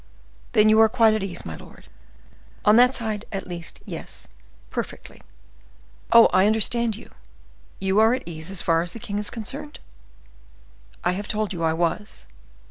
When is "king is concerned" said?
8.99-9.77